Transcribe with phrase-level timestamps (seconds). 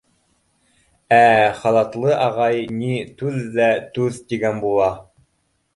[1.17, 1.19] Ә
[1.59, 4.91] халатлы ағай ни, түҙ ҙә, түҙ, тигән була.